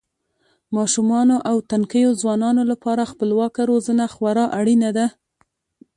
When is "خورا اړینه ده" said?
4.13-5.05